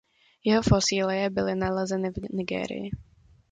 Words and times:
Jeho 0.43 0.61
fosílie 0.63 1.29
byly 1.29 1.55
nalezeny 1.55 2.11
v 2.11 2.29
Nigérii. 2.33 2.91